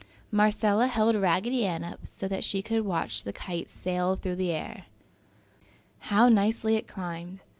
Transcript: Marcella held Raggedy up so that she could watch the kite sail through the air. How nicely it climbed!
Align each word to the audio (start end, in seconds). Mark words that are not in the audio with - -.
Marcella 0.31 0.87
held 0.87 1.15
Raggedy 1.15 1.67
up 1.67 2.07
so 2.07 2.27
that 2.27 2.43
she 2.43 2.63
could 2.63 2.83
watch 2.83 3.23
the 3.23 3.31
kite 3.31 3.69
sail 3.69 4.15
through 4.15 4.37
the 4.37 4.49
air. 4.49 4.85
How 5.99 6.27
nicely 6.27 6.75
it 6.75 6.87
climbed! 6.87 7.39